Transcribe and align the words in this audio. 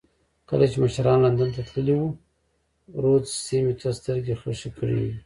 کله 0.49 0.65
چې 0.71 0.77
مشران 0.83 1.17
لندن 1.23 1.49
ته 1.55 1.61
تللي 1.69 1.95
وو 1.99 2.09
رودز 3.03 3.31
سیمې 3.47 3.73
ته 3.79 3.87
سترګې 3.99 4.35
خښې 4.41 4.69
کړې 4.77 4.95
وې. 5.01 5.13